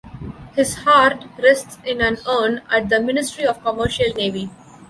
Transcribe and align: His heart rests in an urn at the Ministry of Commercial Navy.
His 0.55 0.77
heart 0.77 1.25
rests 1.37 1.77
in 1.85 2.01
an 2.01 2.17
urn 2.27 2.63
at 2.71 2.89
the 2.89 2.99
Ministry 2.99 3.45
of 3.45 3.61
Commercial 3.61 4.11
Navy. 4.15 4.49